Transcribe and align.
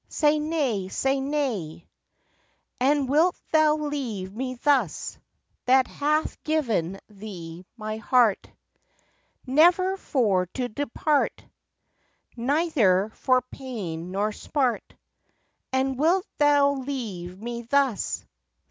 Say 0.09 0.39
nay! 0.39 0.87
say 0.87 1.19
nay! 1.19 1.87
And 2.79 3.07
wilt 3.07 3.39
thou 3.51 3.75
leave 3.75 4.33
me 4.35 4.55
thus, 4.55 5.19
That 5.65 5.85
hath 5.85 6.43
given 6.43 6.99
thee 7.07 7.67
my 7.77 7.97
heart 7.97 8.49
Never 9.45 9.97
for 9.97 10.47
to 10.57 10.69
depart 10.69 11.45
Neither 12.35 13.11
for 13.13 13.41
pain 13.51 14.09
nor 14.09 14.31
smart: 14.31 14.91
And 15.71 15.99
wilt 15.99 16.25
thou 16.39 16.71
leave 16.77 17.39
me 17.39 17.61
thus? 17.61 18.25